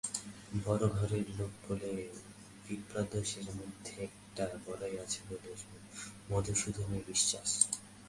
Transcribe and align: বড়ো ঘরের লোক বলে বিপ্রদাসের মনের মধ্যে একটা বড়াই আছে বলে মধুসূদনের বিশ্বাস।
বড়ো 0.65 0.87
ঘরের 0.89 1.25
লোক 1.37 1.51
বলে 1.67 1.91
বিপ্রদাসের 2.65 3.45
মনের 3.47 3.57
মধ্যে 3.59 3.93
একটা 4.03 4.43
বড়াই 4.65 4.95
আছে 4.99 5.19
বলে 5.29 5.49
মধুসূদনের 6.29 7.03
বিশ্বাস। 7.07 7.49